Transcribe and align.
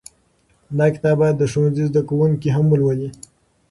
دا 0.77 0.85
کتاب 0.93 1.15
باید 1.21 1.35
د 1.39 1.43
ښوونځي 1.51 1.83
زده 1.89 2.01
کوونکي 2.09 2.49
هم 2.57 2.65
ولولي. 2.69 3.09